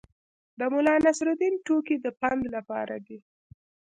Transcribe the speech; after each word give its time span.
د 0.59 0.61
ملانصرالدین 0.73 1.53
ټوکې 1.65 1.95
د 2.03 2.05
پند 2.21 2.41
لپاره 2.55 2.95
دي. 3.07 3.19